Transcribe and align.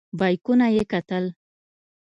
بیکونه 0.19 0.67
یې 0.75 0.83
کتل. 0.91 1.25